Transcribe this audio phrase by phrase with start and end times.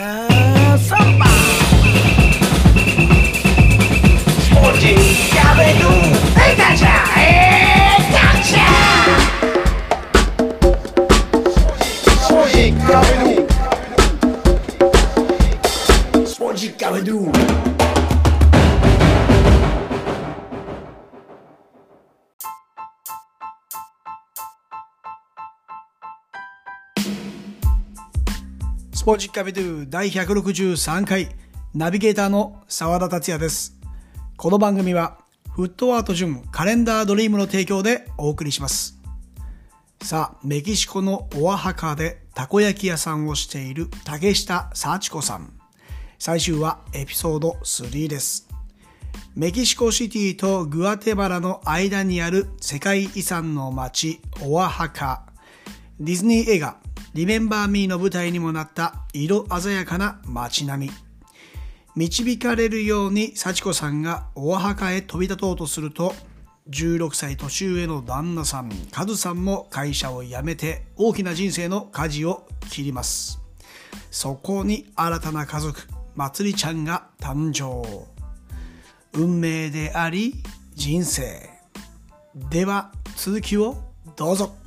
[0.00, 1.29] Have somebody.
[29.00, 31.30] スポージッカビドゥ第163回
[31.74, 33.74] ナビゲーターの澤田達也です。
[34.36, 35.16] この番組は
[35.52, 39.00] フットワート順カレンダードリームの提供でお送りします。
[40.02, 45.54] さあ、メキシコのオアハカでたこ焼き屋さんをしている竹下幸子さん。
[46.18, 48.50] 最終はエピソード3です。
[49.34, 55.24] メキシコシティとグアテマラの間にある世界遺産の町オアハカ。
[55.98, 56.76] ディズニー映画
[57.12, 60.92] リメンバー・ミーの舞台にもなった色鮮やかな街並み。
[61.96, 66.14] 導かれるように幸子さんがオアハカへ飛び立とうとすると、
[66.68, 73.40] 16歳年上の旦那さん、カズさんも会社を辞めて大きな人生の舵を切ります。
[74.12, 75.80] そこに新たな家族、
[76.14, 78.08] まつりちゃんが誕生。
[79.12, 80.44] 運命であり、
[80.76, 81.50] 人生。
[82.50, 83.82] では、続きを
[84.14, 84.59] どうぞ。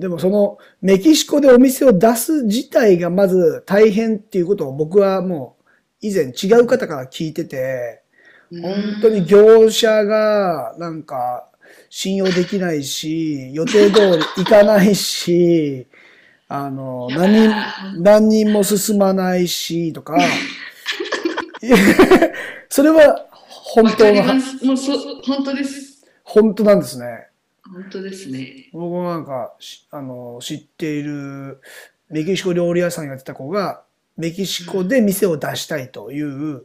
[0.00, 5.64] でもそのメキシコでお店を出す自体がまず大変っていうことを僕はもう
[6.00, 8.02] 以前違う方から聞いてて、
[8.50, 11.48] 本当に業者がなんか
[11.90, 15.86] 信用できないし、予定通り行かないし、
[16.48, 17.54] あの、何人、
[18.02, 20.18] 何人も進まないし、とか、
[22.68, 24.22] それは本当の。
[24.64, 26.04] もうそ、本当です。
[26.24, 27.29] 本当なんですね。
[27.72, 28.68] 本当ですね。
[28.72, 31.60] 僕もなんかしあの知っている
[32.08, 33.82] メキシコ料理屋さんやってた子が
[34.16, 36.64] メキシコで店を出したいという、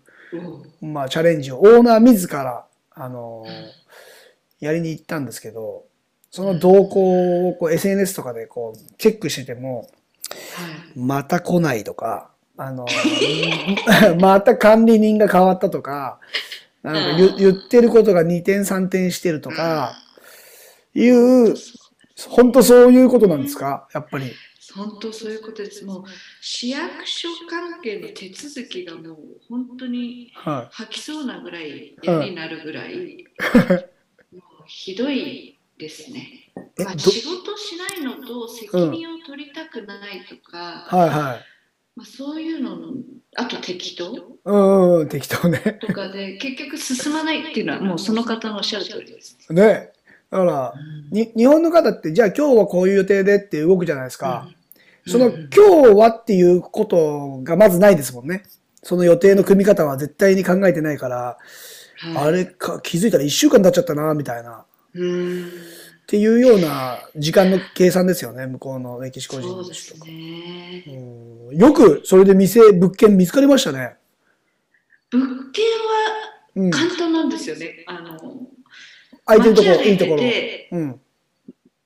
[0.82, 3.46] おまあ、チャレンジをオーナー自らあの
[4.60, 5.86] やりに行ったんですけど
[6.32, 11.00] その動向をこう SNS とかでこうチェックしててもはい。
[11.00, 12.86] また来ないとかあの
[14.20, 16.20] また管理人が変わったとか
[16.82, 19.94] なんか言言ってることが2点3点してるとか
[20.96, 21.56] いう
[22.30, 23.88] 本当そういうことなんですか？
[23.94, 24.32] やっぱり。
[24.74, 25.86] 本当そういうことです。
[25.86, 26.04] もう
[26.42, 29.18] 市役所関係の手続きがもう
[29.48, 33.26] 本当には吐きそうなぐらい嫌になるぐらい、
[34.34, 36.52] もうひどいですね。
[36.80, 37.00] えまあ、ど？
[37.00, 41.46] 仕事しないのと責任を取りたくないとか、はいはい。
[41.96, 42.94] まあ、そういうのの
[43.38, 45.80] あと適当うんうん、適当ね。
[45.80, 49.38] とかで結局進まないっていうのはもうその方のおっしゃる通りです。
[49.54, 49.94] ね。
[50.36, 50.74] だから、
[51.12, 54.50] に、日本の方って、じゃあ今日はこういう予定でって動くじゃないですか。
[55.08, 58.44] その、うん今日はっていうことがまずないですもんね。
[58.84, 61.38] その予定の組み方は絶対に考えてないから、は
[62.14, 64.66] いあれか、気づいたら一週間経っちゃったな、みたいな。
[64.94, 65.52] うーんっ
[66.08, 70.06] ていうような時間の計算ですよね、向こうのメキシコ人そうですの人とか。
[70.08, 70.84] ね。
[71.50, 73.96] うんよくそれで店、物件見つかりましたね。
[75.12, 75.64] 物件
[76.56, 76.72] うんは。
[76.72, 77.86] 簡単なんですよね。
[77.88, 78.50] あの
[79.26, 80.18] 空いてるところ、いいところ。
[80.18, 81.02] てうん。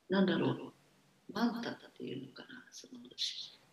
[0.09, 0.73] なんだろう、
[1.33, 2.49] マンタっていうのかな。
[2.71, 2.93] その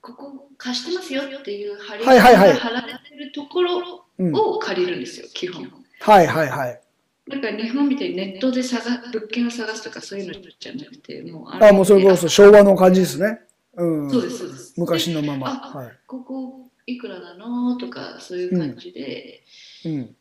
[0.00, 4.34] ここ貸してますよっていう貼りはいはいはいが貼られてるところうん。
[4.34, 5.68] を借りるんですよ、基本。
[6.00, 6.80] はいはいはい。
[7.28, 13.40] だから日本みたいにネットで探物件を探すとかそういうのじゃなくて、もうあ、もうそれこそ昭和の感じですね。
[13.74, 14.10] うん。
[14.10, 14.74] そうです、そうです。
[14.76, 15.48] 昔のまま。
[15.74, 17.76] あはここいくらなの？
[17.76, 19.42] とかそういう感じで、
[19.84, 19.88] い。
[19.88, 20.16] うん。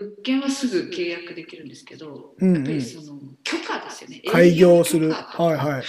[0.00, 4.22] 物件はすぐ契約できるんですけど、うんうんやっぱりその許可ですよね。
[4.30, 5.84] 開業するはいはいはい。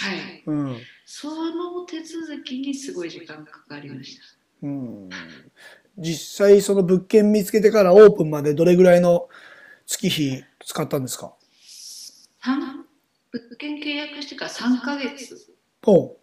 [0.46, 0.76] うん。
[1.04, 4.22] その手続きにすごい時間がかかりました。
[4.62, 5.08] うん。
[5.98, 9.28] 実際その物件見つけてからオープンまでどれぐらいの
[9.86, 11.34] 月日使ったんですか？
[12.42, 12.86] 三
[13.32, 15.54] 物件契約してから3ヶ月。
[15.82, 16.16] ほ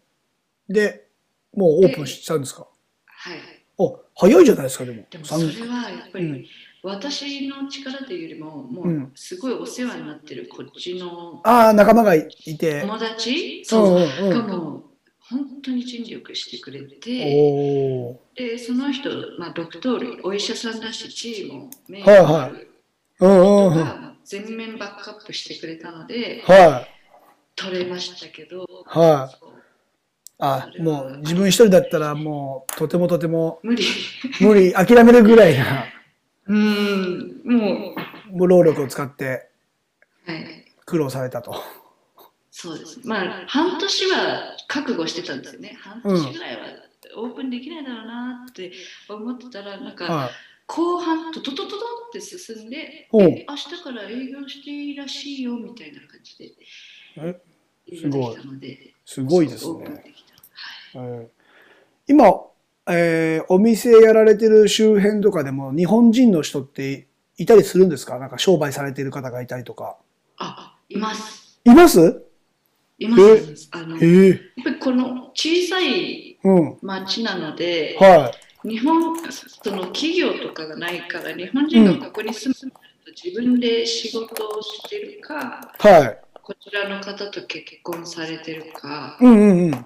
[0.69, 0.73] う。
[0.73, 1.07] で、
[1.53, 2.67] もうオープンしたんですか？
[3.05, 3.39] はい。
[3.77, 5.05] お、早いじゃないですか、でも。
[5.09, 6.49] でも三それはやっぱうんり
[6.83, 12.27] 私の力というよりも、もうすごいお世話になってるこっちのああ、仲間がい
[12.57, 12.81] て。
[12.81, 14.83] 友達、うんそうもう
[15.29, 18.17] 本当に尽力してくれて。
[18.35, 19.09] でその人、
[19.39, 22.67] まあ、ドクトール、お医者さんだし、チーム、メイはいはい
[23.19, 23.79] うんうんうん。
[23.79, 26.43] はが全面バックアップしてくれたので、い。
[27.55, 29.47] 取れましたけど、はい。
[30.39, 33.83] あ、もう自分一人だったらもうとてもとても無理。
[34.39, 35.85] 無理、諦めるぐらいな、
[36.47, 37.95] うん、も
[38.31, 39.49] もう労力を使って。
[40.85, 41.55] 苦労されたと。
[42.51, 43.05] そうです。
[43.05, 45.77] まあ、半年は覚悟してたんですよね。
[45.79, 46.61] 半年ぐらいは
[47.17, 48.71] オープンできないだろうなって
[49.09, 50.29] 思ってたら、なんか、はい。
[50.65, 51.75] 後半、トトトトト
[52.09, 56.51] って進んで、明日から営業していいらしいよみたいな感じで
[57.17, 57.41] え？
[57.89, 58.37] 営すごい。
[59.05, 60.03] すごいですね。
[60.93, 61.07] はい。
[61.07, 61.31] うん
[62.09, 62.46] 今、
[62.89, 67.07] えーお店やられてる周辺とかでも日本人の人って
[67.37, 68.17] いたりするんですか？
[68.17, 69.97] なんか商売されてる方がいたりとか。
[70.37, 71.59] あ、います。
[71.63, 72.23] います？
[72.99, 73.69] います。
[73.71, 74.39] あのやっ。
[74.63, 76.77] ぱりこの小さいうん。
[76.81, 78.31] 町なので、は
[78.63, 82.79] 日本その企業とかがないから日本人がここに住むと
[83.23, 85.87] 自分で仕事をしてるか、い。
[85.87, 86.19] はい。
[86.41, 89.85] こちらの方と結婚されてるか、うんうんうん。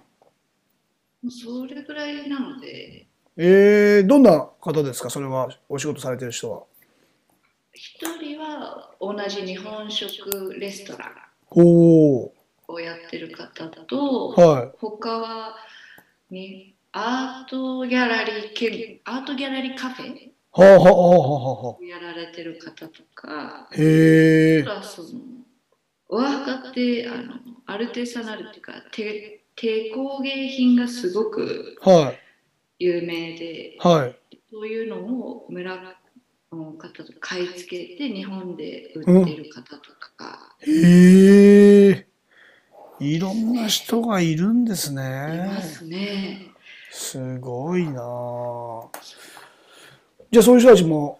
[1.29, 3.07] それぐらいなので
[3.37, 5.09] えー、どんな方ですか？
[5.09, 6.63] それは、お仕事されてる人は。
[7.73, 11.11] 一人は同じ日本食レストラン。
[11.55, 12.31] を
[12.79, 14.71] やってる方と、はい。
[14.77, 15.55] 他は
[16.29, 20.93] にアートギャラリー兼アートギャラリーカフェはあはあ
[21.67, 23.75] はあやられてる方とかあ。
[23.75, 25.09] へえその
[26.09, 27.33] オアハカってあの
[27.65, 32.13] アルテサナルっていうか手手工芸品がすごくは
[32.79, 33.79] 有名でい。
[33.79, 34.15] はい。
[34.51, 35.77] そういうのを村
[36.51, 42.07] の方と買い付けて日本で売ってる方とかへえ。
[42.99, 45.61] いろんな人がいるんですいまね。
[45.61, 46.51] すね。
[46.91, 48.89] すごいなあ
[50.29, 51.19] じゃあそういう人たちも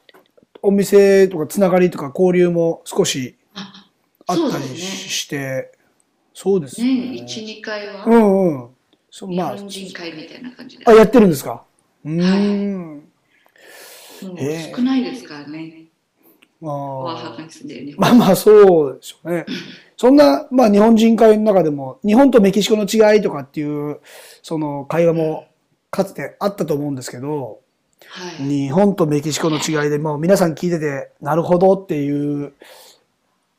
[0.61, 3.87] お店とかつながりとか交流も少しあ
[4.27, 4.77] あったり。
[4.77, 5.71] して、
[6.33, 7.23] そうです年ね。
[7.23, 8.05] 1、2回は？
[8.05, 8.69] うんうん。
[9.09, 10.85] そう日まあ、本人会みたいな感じで。
[10.87, 11.63] あ、やってるんですか？
[12.05, 13.03] うーん。
[14.23, 15.85] もうへえ少ないですからね。
[16.63, 16.65] あ
[17.97, 19.45] まあまあそうでしょうね。
[19.97, 23.99] そんな、まあ日本人会の中でも、日本とメキシコの違いとかっていう、
[24.43, 25.47] その会話も
[25.89, 27.61] かつてあったと思うんですけど、
[28.05, 28.47] はい。
[28.47, 32.53] 日本とメキシコの違いでもう皆さん聞いてて、なるほどっていう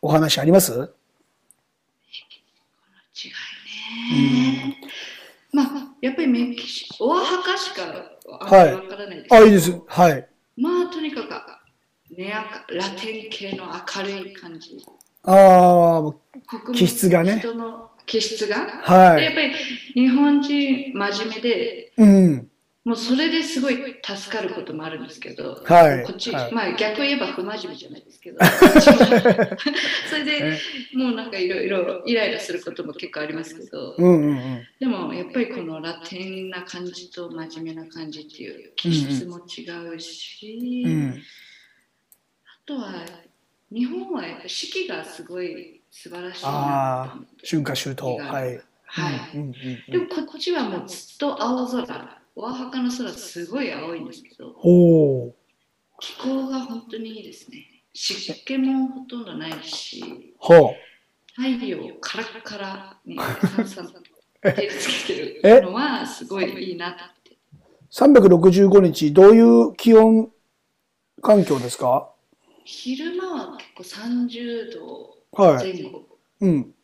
[0.00, 0.92] お話あります？
[3.14, 4.76] 違いね。
[5.53, 5.67] まあ、
[6.00, 7.82] やっぱりメキシコ、オアハカしか
[8.26, 9.81] わからないですけあ、ど、いいです。
[9.87, 10.29] はい。
[10.56, 11.23] まあ、とにか
[12.11, 12.35] く、ね、
[12.69, 14.85] ラテン系の明るい感じ。
[15.25, 18.56] ああ、気質がね人の気質が。
[18.82, 19.17] はい。
[19.20, 19.55] でやっぱり
[19.94, 22.50] 日本人真面目で、うん。
[22.84, 28.38] もうそれですごい助かることもあるんですけど、はいこっち、はいまあ逆を言えば不真面目じゃないですけど、
[30.11, 30.58] それで
[30.93, 34.67] えもうなんかいろいろイライラすることも結構ありますけど、うんうんうん。
[34.81, 39.62] でもやっぱりこのラテンな感じと真面目な感じっていう気質も違
[39.94, 41.23] うし、うん。
[42.46, 43.06] あとは
[43.70, 47.19] 日本はやっぱ四季がすごい素晴らしいなあ
[47.49, 48.17] 春夏秋冬。
[48.19, 48.61] はい。
[48.87, 49.31] はい。
[49.35, 49.52] うんうん
[49.88, 54.55] でもこっちはもうずっと青空、オアハカの空すごい青いんですけど。
[56.00, 57.67] 気候が本当にいいですね。
[57.93, 60.75] 湿気もほとんどないし、ほ
[61.37, 63.93] 太陽カラッカラにさんさんと
[64.43, 65.61] 照りつけて え？
[65.61, 67.32] るのはすごいいいなって。
[67.32, 67.37] う。
[67.90, 70.32] 365日、どういう気温
[71.20, 72.11] 環境ですか？
[72.64, 75.73] 昼間は結構30度はい。
[75.81, 76.02] 前後。
[76.40, 76.75] うん。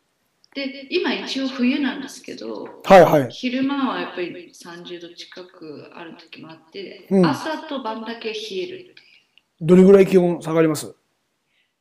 [0.67, 3.31] で、今一応冬なんですけど、はいはい。
[3.31, 8.95] 昼間はやっぱり30度近くある時もあって、うん朝と晩だけ冷える。
[9.61, 10.95] どれぐらい気温下がります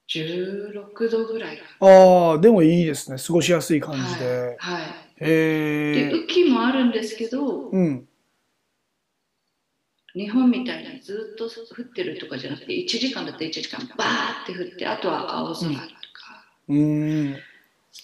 [0.08, 1.58] ？16度ぐらい。
[1.80, 3.18] ああ、でもいいですね。
[3.25, 4.56] 過ごしやすい感じはいで。。
[4.58, 4.82] はい、
[5.20, 6.11] へで、え。
[6.12, 8.08] 雨季もあるんですけど、うん。
[10.14, 15.85] 日本みたいにずっと降ってるとかじゃなくて、1時間だって1時間バーって降って、あとは青空とか、
[16.68, 17.37] うーん。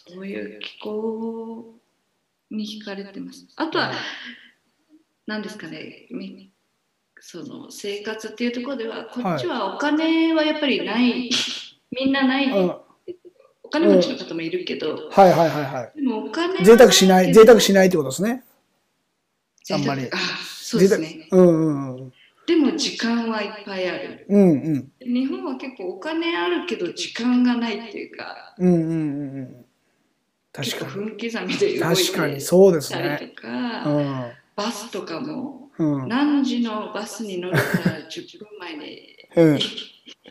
[0.09, 1.75] そういう気候
[2.51, 3.47] に惹かれてます。
[3.57, 3.93] あとは、
[5.27, 6.51] 何ですかね、み
[7.21, 11.31] その生活っていうところでは、こっちはお金はやっぱりない、
[11.91, 12.81] みんなない、あ
[13.63, 16.65] お金持ちの方もいるけど、はいはいはいはでもお金い。
[16.65, 18.45] 贅沢しない、贅沢しいないってことですね。
[19.73, 21.29] あんまりあそうですね。
[21.31, 22.13] うんうんうん。
[22.47, 24.27] でも時間はいっぱいある。
[24.29, 24.93] うんうん。
[25.01, 28.93] 日本は結構お金あるけど時間がないっていうか、うんうんうんう
[29.43, 29.64] ん。
[30.55, 33.19] 確か分刻みで動いて確かにそうですね。
[33.21, 34.33] とうか、ん。
[34.55, 36.09] バスとかもうん。
[36.09, 39.59] 何時のバスに乗るから10分前に うん。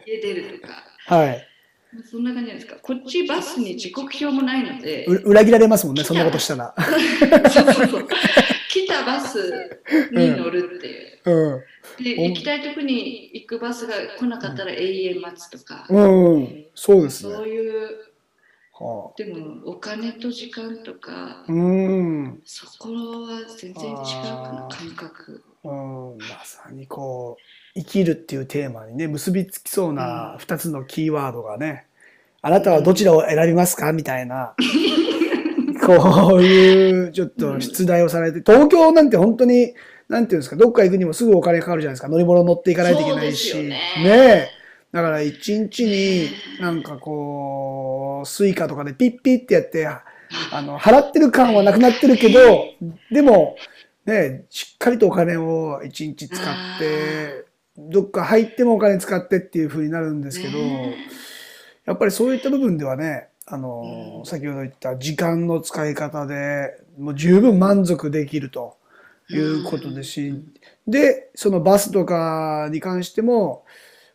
[0.08, 1.48] 家出るとか、はい。
[2.10, 2.76] そんな感じですか？
[2.82, 6.74] こっちバスに時刻表もないので、う裏切られますもんね、そんなことしたら。
[7.52, 8.08] そうそうそう
[8.70, 9.80] 来たバス
[10.12, 11.32] に乗るっていう。
[11.32, 12.04] うん。
[12.04, 16.66] で、お行きたいとこに行くバスが来なかったら永遠待つとか、うんうん。
[16.74, 17.36] そうですね。
[17.36, 17.90] そういうは
[19.18, 22.42] でもお金と時間とかあ、うーん。
[22.44, 31.86] そこは全然違うかな感覚うん、まさにこう、生きるっていうテーマにね、結びつきそうなうん二つのキーワードがね、
[32.42, 33.94] あなたはどちらを選びますか？
[33.94, 34.56] みたいな、
[35.86, 39.74] こういうちょっと出題をされて、東京なんて本当に、
[40.10, 42.10] なんていうんですか、どっか行くにもすぐお金かかるじゃないですか。
[42.10, 43.56] 乗り物乗っていかないといけないし。
[43.64, 44.48] ねえ。
[44.92, 46.30] だから一日に
[46.62, 47.83] なんかこう、
[48.26, 52.66] Suica とかでピッピッってやって、あの、払ってる感はなくなってるけど、
[53.12, 53.56] でも、
[54.06, 57.46] ね、しっかりとお金を一日使って、
[57.78, 60.96] どっか入ってもお金使ってっていう風になるんですけど、ね。
[61.86, 64.26] やっぱりそういった部分ではね、あの、うん。
[64.26, 68.78] 先ほど言った時間の使い方で、もう十分満足できると
[69.30, 70.44] いうことですし、
[70.88, 73.66] で、そのバスとかに関しても、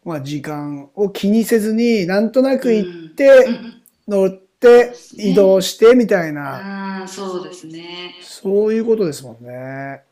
[0.05, 10.03] まあ時間を気にせずに、なんとなく行って、うん乗って、移動してみたいな、ああそうですねそういうことですもんね。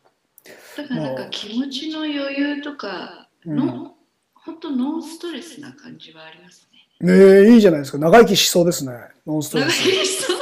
[0.77, 3.91] だからなんか気持ちの余裕とかの、うん
[4.47, 6.69] 本当ノンストレスな感じはあります
[7.01, 7.99] ねねえ、いいじゃないですか。
[7.99, 8.93] 長生きしそうですね。
[9.27, 9.89] ノンストレ長ス。
[9.89, 10.33] い人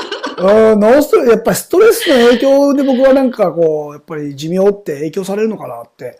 [0.72, 6.18] うんノンストレス、やっぱストレスの影響で僕はなんかこう、やっぱり寿命って影響されるのかなって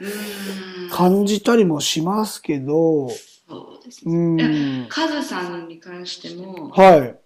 [0.91, 4.87] 感じたりもしますけど、そうですうねん。
[4.89, 7.19] カズさんに関してもはい。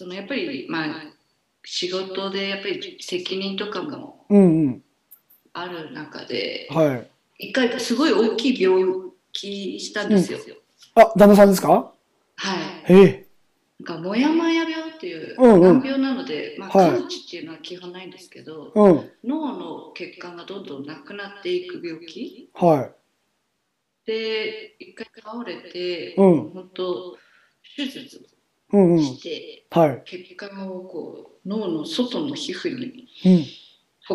[0.00, 1.02] そのやっぱりまあ
[1.62, 4.82] 仕事でやっぱり責任とかもうんうん。
[5.52, 6.94] ある中では
[7.38, 7.48] い。
[7.48, 8.82] 一回すごい大きい病
[9.30, 10.38] 気したんですよ、
[10.94, 11.92] あ、旦那さんですか？
[12.36, 12.56] は
[12.88, 13.26] いへえ。
[13.80, 19.10] なんかモヤモヤ病っていううんうん難病なので、まあ、はい完治っていうのは基本ないんですけど、うん。
[19.22, 22.48] 脳の血管がどんどんなくなっていく病気？
[22.54, 22.90] は
[24.06, 24.06] い。
[24.06, 27.18] で一回倒れて、うん本当
[27.76, 28.26] 手術
[28.72, 29.02] うんうん。
[29.02, 30.02] して、はい。
[30.04, 33.46] 血管をこう脳の外の皮膚にうん。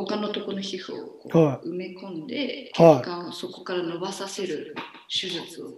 [0.04, 4.76] 他のところの皮膚をこうは埋め込んで血はい管をそこから伸ばさせる
[5.10, 5.70] 手術を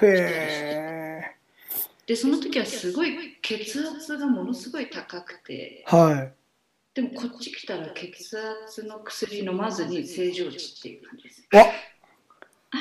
[0.00, 1.36] へえ。
[2.06, 6.34] でその時はすごい血圧がものすごい高くてはい。
[6.94, 8.36] でもこっち来たら血
[8.66, 11.64] 圧の薬飲まずに正常値っていう感じですわ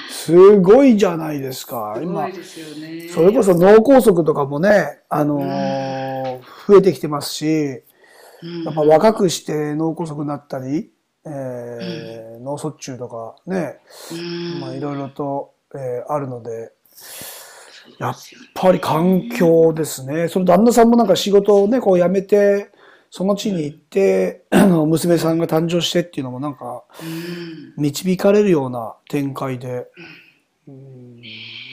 [0.10, 2.00] すごいじゃないですか。
[2.01, 2.27] 今。
[2.27, 3.10] ね。
[3.10, 7.45] それこそ脳梗塞とかもね、あのー増えてきてますし、
[8.41, 8.63] うん。
[8.63, 10.91] やっぱ若くして脳梗塞になったり、
[11.25, 13.79] えー脳卒中とかね、
[14.12, 14.60] うん。
[14.62, 16.71] まあいろいろと、えーあるので、
[18.00, 18.15] やっ
[18.53, 20.27] ぱり環境ですね。
[20.29, 22.71] その旦那さんもなんか仕事をね、こう辞めて、
[23.13, 29.88] その地に行って、あの、娘さんが誕生してっていうのもなんか、うん導かれるような展開で。
[30.65, 31.22] うん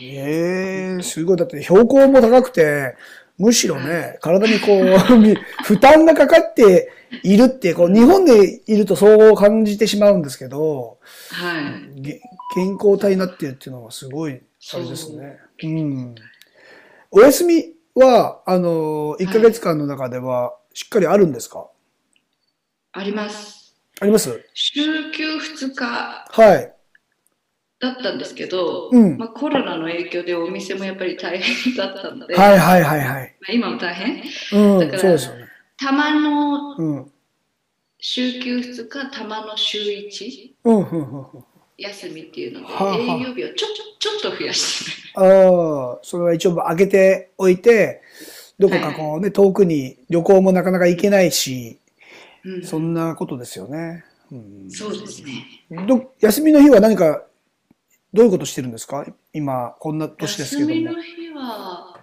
[0.02, 1.36] ええすごい。
[1.36, 2.96] だって標高も高くて、
[3.38, 6.90] むしろね、体にこう、み 負担がかかって
[7.22, 10.98] いるって、こう、日本でいるとそう感じてしまうんですけど、
[11.30, 12.20] はいげ
[12.56, 14.40] 健康体になってるっていうのはすごい、
[14.74, 15.38] あれですね。
[15.62, 16.14] うん。
[17.12, 21.68] お休みは、あの、1ヶ月間の中ではしっかりあるんですか、
[22.92, 24.40] ありますあります？
[24.54, 25.84] 週休2日
[26.30, 26.72] はい。
[27.80, 33.36] だったんですけど、うんまあ、コロナの影響でお店もやっぱり大変だったので、はいはいはいはい。
[33.40, 34.22] まあ、今も大変？
[34.52, 35.48] うん、だからそうですよね。
[35.76, 37.12] たまのうん。
[37.98, 41.18] 週休2日たまの週1うん、うん、うん。
[41.18, 41.44] うん
[41.76, 43.66] 休みっていうので、はあはあ営業日をちょ
[43.98, 48.02] ちょちょっと増やしてああ、それは一応開けておいて、
[48.58, 51.78] どこかこうね、遠くに旅行もなかなか行けないし、
[52.44, 54.04] る、うんそんなことですよね。
[54.30, 55.46] うん、そうですね
[55.86, 57.24] ど休みの日は何か、
[58.12, 59.06] どういうことしてるんですか？
[59.32, 60.92] 今、こんな年ですけども休みの。
[61.02, 62.00] 日は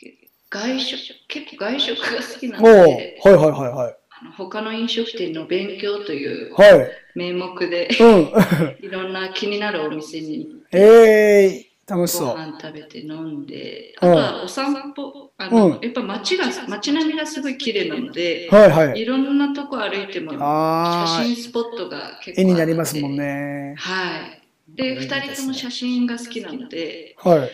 [0.00, 3.96] け外食結構外食が好きなのではいはいはい。
[4.20, 6.90] あの他の飲食店の勉強というはい。
[7.14, 8.32] 名目でうん。
[8.86, 12.34] いろんな気になるお店にええ楽ごしそう。
[12.36, 19.00] 飯食べて飲んで、うんあとはお散歩、あのうんやっぱ街が街並みがすごい綺麗なので、はいはい。
[19.00, 23.16] いろんなとこ歩いてもああ、写真スポットが結構絵になりますもん。
[23.16, 23.74] ね。
[23.76, 24.42] はい。
[24.74, 27.50] で、いいですね2人とも写真が好きなので、はい。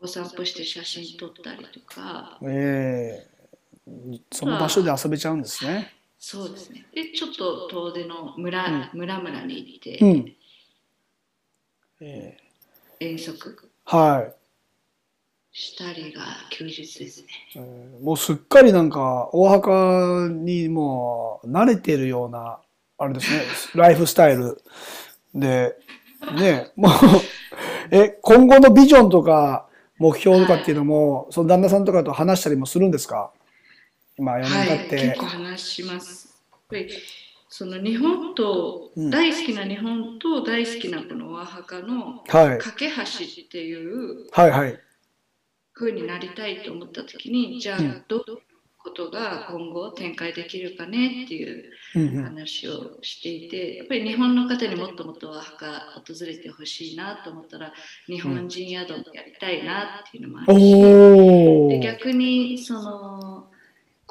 [0.00, 3.32] お散歩して写真撮ったりとか、ええ
[4.32, 5.92] その場所で遊べちゃうんですね。
[6.18, 6.86] そうですね。
[6.94, 10.36] で、ちょっと遠出の村、村々に行って、うん。
[12.00, 12.41] ええ
[13.02, 13.68] 遠足？
[13.84, 14.34] はい。
[15.54, 17.26] したりが休日ですね。
[17.56, 22.58] えーもうすっかりなんか大墓にもう慣れてるような
[22.98, 23.42] あれですね
[23.74, 24.60] ライフスタイル
[25.34, 25.76] で
[26.34, 26.92] ねもう
[27.90, 29.66] え今後のビジョンとか
[29.98, 33.30] 目標とかっていうのも、その旦那さんとかと話したりもするんですか？
[34.18, 34.96] 今4年はい経って。
[35.08, 36.34] 結構話します。
[36.50, 36.88] やっぱり
[37.54, 42.58] その日本と、うん大好きな日本と大好きなこのオアハカのはい。
[42.58, 44.80] 架け橋っていうはいはい。
[45.74, 48.38] 風になりたいと思った時にじゃあうんどういう
[48.78, 52.24] ことが今後展開できるかねっていううんうん。
[52.24, 57.74] 話をしていてやっぱり日本の方にもっともっとオアハカ訪れてほしいなと思ったら
[58.06, 61.80] 日本人宿もやりたいなっていうのもあるし、でおー。
[61.80, 63.51] 逆にその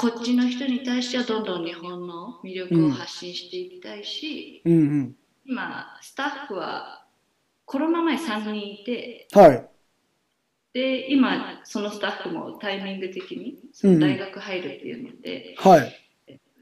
[0.02, 5.16] こっちの人に対してはどんどん日本の魅力を発信していきたいし、うんうん。
[5.46, 7.06] 今スタッフは
[7.66, 9.68] コロナ前3人いてはい。
[10.74, 15.96] で今そのスタッフもタイミング的にその大学入るっていうので、はい。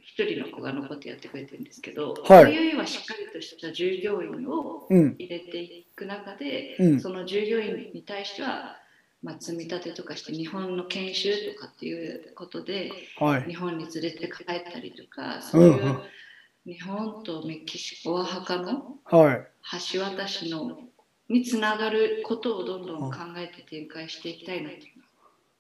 [0.02, 5.16] 一人の子が残ってやってくれてるんですけど、はいそういうはしっかりとした従業員をうん。
[5.18, 8.76] 入れていく中で、うんその従業員に対しては、
[9.22, 13.44] まあ、積み立てとかして日本の研修とかっていうことではい。
[13.44, 16.00] 日本に連れて帰ったりとかそういう、
[16.66, 19.48] 日本とメキシコオアハカのはい。
[19.92, 20.80] 橋渡しの
[21.28, 24.82] につながることをどんどん考えて展開していきたいなってい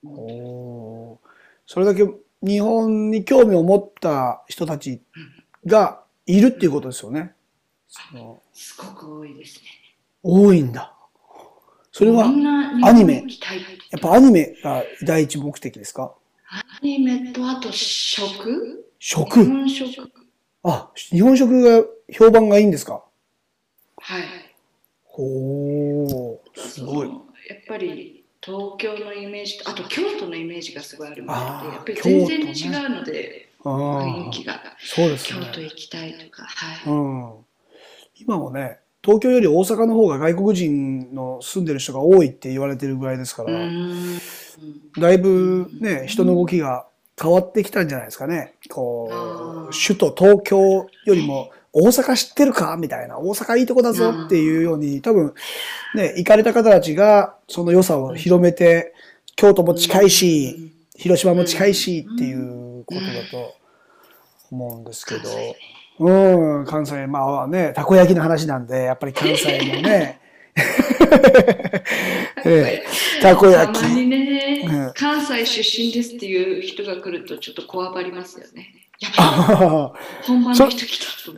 [0.03, 1.29] うのはおー
[1.65, 2.07] それだけ
[2.41, 5.01] 日本に興味を持った人たち
[5.65, 7.33] がいるっていうことですよね。
[7.87, 9.63] そのすごく多いですね。
[10.23, 10.95] 多いんだ。
[11.99, 12.27] それは
[12.85, 13.25] アニメ。
[13.91, 16.13] やっぱアニメが第一目的ですか？
[16.49, 18.85] アニメとあと食？
[18.99, 19.43] 食？
[19.43, 20.09] 日本食。
[20.63, 23.03] あ、日本食が評判がいいんですか？
[23.97, 24.23] はい。
[25.03, 27.09] ほー、すごい。
[27.09, 27.17] やっ
[27.67, 34.23] ぱり東京のイメージとあと京都のイメージがすごいあるみたでやっぱり全然違うので、あー。
[34.23, 34.61] 雰囲気が。
[34.79, 35.41] そうですね。
[35.47, 36.93] 京都行きたいとか、はい。
[36.93, 37.33] うん。
[38.15, 43.59] 今もね、東京より大阪の方が外国人の住んでる人が多いって言われてるぐらいですかうら、
[44.97, 46.85] だいぶね、人の動きが
[47.21, 48.55] 変わってきたんじゃないですかね。
[48.69, 49.87] こあう、ー。
[49.87, 50.59] 首都東京
[51.05, 55.33] よりも大阪知ってるかみたいな、大阪いいとこだぞっていうように、多分
[55.95, 58.93] ね、行かれた方たちがその良さを広めて、
[59.35, 63.55] 京都も近いし、広島も近いしっていうことだと
[64.51, 65.21] 思うんですけど
[65.99, 70.19] うん、関西、まあね、たこ焼きの話なんで、やっぱり関西のね、
[72.45, 72.85] ええ
[73.21, 73.95] たこ焼きたま。
[73.95, 78.73] にね、うん関西出身ですっていう人が来るとちょっとこわばりますよね。
[78.99, 79.57] やっぱり
[80.25, 81.37] 本場の人来たと。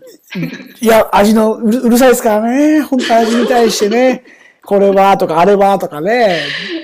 [0.82, 2.82] いや、味のうるうるさいですからね。
[2.82, 4.24] 本当味に対してね。
[4.64, 6.42] これはとかあれはとかね。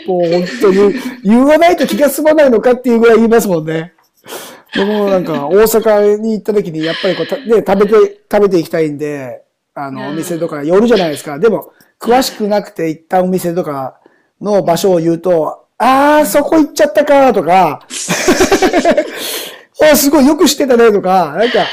[0.08, 3.94] もう本当に言わないと気が済まないのかっていうぐらい言いますもんね。
[4.78, 11.40] でもなんか大阪に行った時にやっぱりこうた、ね、食べて、食べていきたいんで、あの、うんお店とか寄るじゃないですか。
[11.40, 14.00] でも、詳しくなくて行ったお店とか
[14.40, 17.82] の場所を言うと、あー、そこ行っちゃったかとか、
[19.92, 21.66] あすごいよく知ってたねとか、なんか、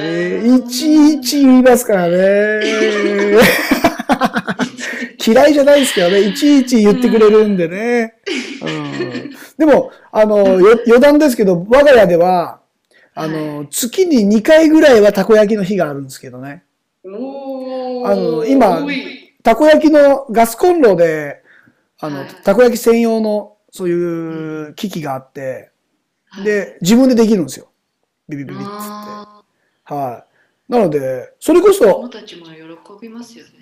[0.00, 2.60] えーいちいち言いますからね。
[5.24, 8.14] 嫌いじゃないですけどね、いちいち言ってくれるんでね。
[8.62, 9.07] うん、
[9.58, 12.60] でも、あの、よ余談ですけど、我が家では、
[13.14, 16.62] あの、月に2回ぐらいはたこ焼きの日があるんですけどね。
[17.04, 17.08] あ
[18.14, 18.86] の今
[19.42, 21.42] たこ焼きのガスコンロで、
[22.00, 25.70] あの、はいたこ焼き専用のそういう機器があって、
[26.28, 27.68] はいで、自分でできるんですよ。
[28.28, 28.68] ビビビビッつって。
[28.76, 29.42] あ
[29.86, 30.24] は
[30.68, 30.72] い。
[30.72, 32.08] なので、それこそ。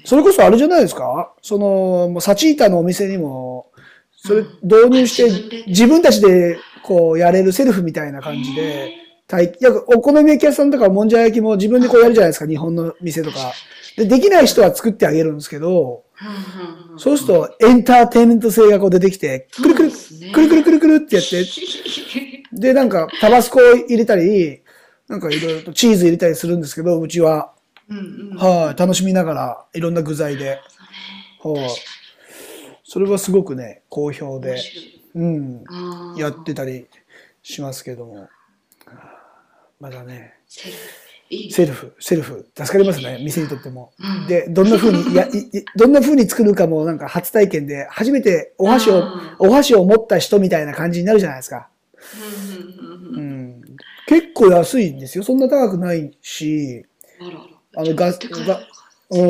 [0.04, 1.32] それこそあれじゃないですか？
[1.40, 3.70] その、もうサチータのお店にも、
[4.16, 8.92] それ導入して、自分たちでこうやれるセルフみたいな感じで、
[9.88, 13.52] お好み焼き屋さんとかもんじゃ焼きも自分でこうやるじゃないですか、日本の店とか。
[13.96, 16.04] で、できない人は作ってあげるんですけど、
[16.96, 19.90] そうするとエンターテインメント性がこう出てきて、くるくる、
[20.32, 21.44] くるくるくるくるってやって、
[22.52, 24.62] で、なんかタバスコ入れたり、
[25.08, 27.52] なんかいろいろとチーズ入れたりするんですけど、うちは、
[28.36, 30.58] はい、楽しみながら、いろんな具材で。
[31.42, 31.70] はい。
[32.88, 34.62] それはすごくね、好評面で、
[35.16, 35.64] うん、
[36.16, 36.86] やってたり
[37.42, 38.28] しますけども。
[39.80, 41.96] まだね、セルフ。
[41.98, 43.92] セルフ、助かりますね、店にとっても。
[43.98, 44.28] うん。
[44.28, 45.28] で、どんな風に、 いや、
[45.74, 51.68] どんな風に作るかもなんか初体験で、初めてお箸をあ、お箸を持った人みたいな感じになるじゃないですか。
[53.16, 53.62] うん。
[54.06, 55.24] 結構安いんですよ。
[55.24, 56.86] そんな高くないし、
[57.74, 58.60] あのガス持って帰るが
[59.10, 59.22] う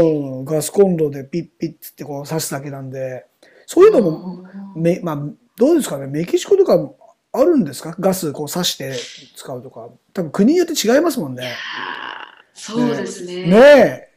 [0.43, 3.27] ん、ガスコンロでピッピッつってこう刺すだけなんで、
[3.67, 5.17] そういうのも、め、まあ、
[5.57, 6.91] どうですかね、メキシコとか
[7.33, 7.95] あるんですか？
[8.01, 8.95] ガスこう刺して
[9.37, 9.89] 使うとか。
[10.15, 11.55] 多分国によって違いますもんね。
[12.55, 13.47] そうですね。
[13.47, 14.09] ねえ。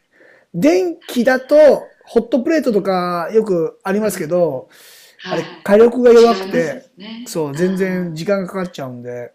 [0.54, 1.56] 電気だと、
[2.06, 4.70] ホットプレートとかよくありますけど、
[5.26, 9.34] あれ火力が弱くて、すねそう、全然時間がかかっちゃうんで、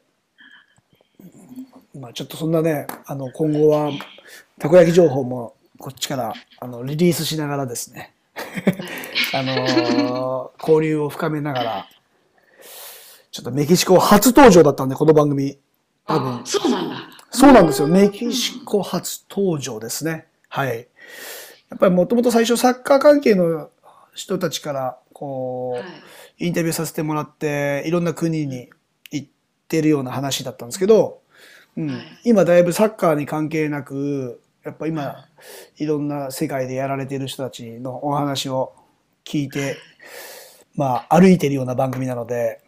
[1.99, 3.93] まあちょっとそんなね、あの、今後は、
[4.59, 8.15] たこ焼き情報もこっちから、あの、リリースしながらですね、
[9.35, 11.89] あのー交流を深めながら、
[13.31, 15.59] ちょっとメキシコ初登場だったんで、この番組。
[16.07, 16.97] 多分あ、そうなんだ。
[17.31, 17.89] そうなんですよ。
[17.89, 20.27] メキシコ初登場ですね。
[20.49, 20.87] はい。
[21.71, 23.71] やっぱりもともと最初サッカー関係の
[24.15, 25.85] 人たちから、こう、はい
[26.39, 28.69] インタビューさせてもらって、いろんな国に
[29.13, 29.29] 行っ
[29.69, 31.21] てるような話だったんですけど、
[31.77, 35.27] うんはい今だいぶサッカーに関係なく、やっぱ今、
[35.79, 35.87] い。
[35.87, 38.75] ろんな世界でやられている人たちのお話を
[39.25, 39.77] 聞いて、
[40.75, 42.61] まあ、歩いてるような番組なので、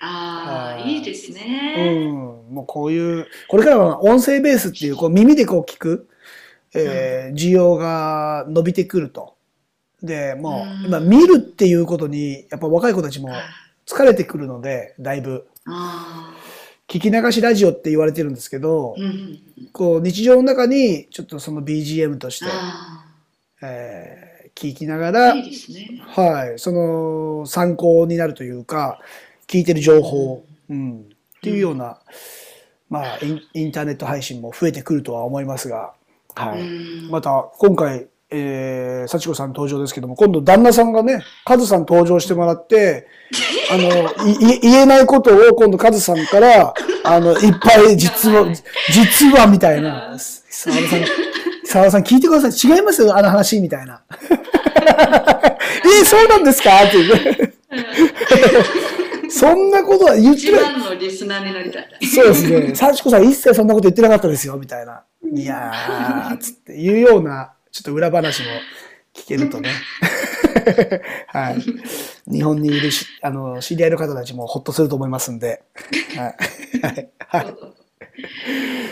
[0.00, 0.94] ああ、はい。
[0.94, 1.32] いいです
[1.74, 1.84] うん。
[1.84, 6.08] ね。、もうこういう、これからは音声ベースっていう、こう耳でこう聞く、
[6.74, 9.36] えー需要が伸びてくると。
[10.02, 10.84] で、もうん。
[10.84, 13.30] う、今見るっていうことに、やっぱ若い子たちも
[13.86, 15.46] 疲れてくるので、だいぶ。
[15.66, 16.34] あ
[16.90, 19.38] 聞き流しラジオって言われてるんですけどあ、う、ん。
[19.72, 23.06] こう日常の中にちょっとその BGM として、あ
[23.62, 26.02] えー聞きながあ、らいい、ね。
[26.06, 29.00] はい、その参考になるというか、
[29.46, 31.98] 聞いてる情報、うん、っていうような、
[32.90, 35.94] まあイン、インターネット配信も増えてくるとは思いますが、
[36.34, 36.60] はい。
[36.60, 43.06] うんまた、今回、えー、幸子さん登場ですけども、今度旦那さんがね、カズさん登場してもらって、
[43.72, 46.72] あの、い い言えないことを今度カズさんから、
[47.04, 48.46] あの、いっぱい実は、
[48.92, 51.04] 実はみたいな、沢田さん、
[51.64, 52.72] 沢田さん聞いてください。
[52.76, 54.02] 違いますよ、あの話、みたいな。
[54.10, 56.84] えー、そうなんですか？
[56.84, 57.52] っていうね。
[59.28, 60.62] そんなことは言って一ない。
[60.62, 61.88] 番のリスナーになりたい。
[62.06, 62.74] そうですね。
[62.74, 65.02] 幸子さん一切そんなこと言ってなかったですよ、みたいな。
[65.32, 68.48] いやー、つっていうような、ちょっと裏話も
[69.14, 69.70] 聞けるとね。
[71.28, 71.62] はい。
[72.30, 75.62] 日本にいるし、あの、知り合いの方たちもほっとすると思いますんで。
[76.16, 76.36] はい。
[76.82, 77.10] はい。
[77.28, 77.54] はい。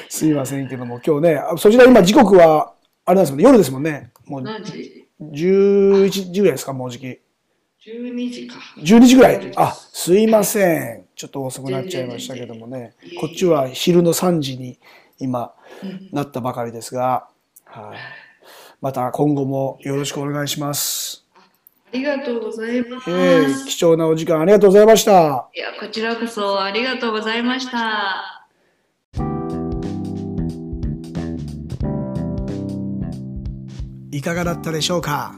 [0.08, 4.10] すいませんけども、今日ね、あそちら今時刻は、あれなんですもんね、夜ですもんね。
[4.26, 7.04] もう何時？11時ぐらいですか、もうじき。
[7.06, 8.56] ?12 時か。
[8.78, 9.52] 12時ぐらい。
[9.56, 11.06] あ、すいません。
[11.16, 12.94] ちょっと遅くなっちゃいましたけどもね。
[13.18, 14.78] こっちは昼の3時に
[15.18, 17.28] 今うんなったばかりですが、
[17.64, 18.27] はい。
[18.80, 21.26] また今後もよろしくお願いします。
[21.34, 21.40] あ
[21.92, 23.10] りがとうございます。
[23.10, 25.48] えー貴重なお時間ありがとうございました。
[25.54, 28.46] いや、こちらこそありがとうございました。
[34.12, 35.34] いかがだったでしょうか？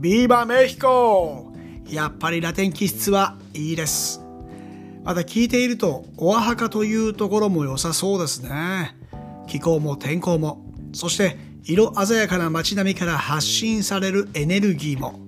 [0.00, 1.52] ビーバーメヒコ
[1.88, 4.20] やっぱりラテン気質はいいです。
[5.04, 8.96] また聞いていると、オアハカというところも良さそうですね。
[9.46, 15.20] 気候も天候も、そして色鮮やかな街並みから発信されるエネルギーも。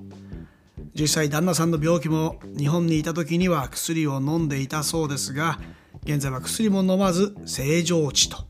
[0.94, 5.58] 実際旦那さんの病気も日本にいた時には薬を飲んでいたそうですが、
[6.04, 8.46] 現在は薬も飲まず正常値と。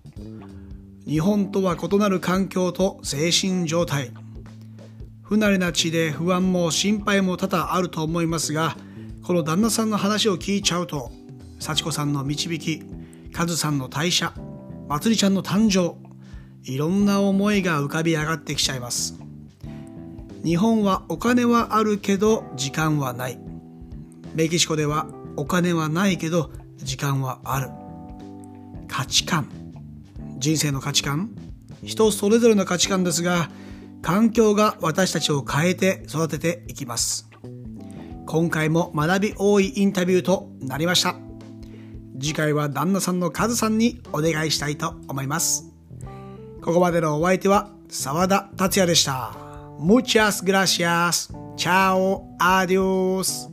[1.07, 4.13] 日本とは異なる環境と精神状態。
[5.23, 8.77] 不慣れな地で不安も心配も多々あると思いますが、
[9.25, 11.11] この旦那さんの話を聞いちゃうと、
[11.59, 12.83] 幸子さんの導き、
[13.33, 14.35] カズさんの退社、
[14.89, 15.97] まつりちゃんの誕生、
[16.65, 19.19] いろんな思いが浮かび上がってきちゃいます。
[20.45, 23.39] 日本はお金はあるけど時間はない。
[24.35, 27.71] メキシコではお金はないけど時間はある。
[28.89, 29.49] 価値観。
[30.39, 31.31] 人生の価値観
[31.83, 33.51] 人それぞれの価値観ですが、
[34.03, 37.29] 環境が私たちを変えて育てていきます。
[38.27, 41.17] 今回も学び多いインタビューとなりました。
[42.21, 45.72] 次回は旦那さんのカズさんにお願いしたいと思います。
[46.63, 49.33] ここまでのお相手は沢田達也でした。
[49.79, 51.33] Muchas gracias.
[51.57, 52.23] Chao.
[52.39, 53.51] Adios.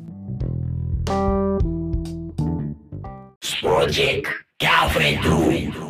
[3.62, 4.28] Project
[4.60, 5.89] Girlfriend